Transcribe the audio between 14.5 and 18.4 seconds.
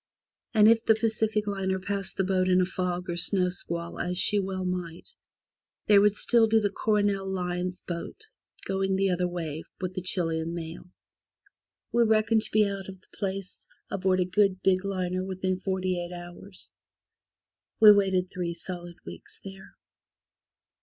big liner within forty eight hours. We waited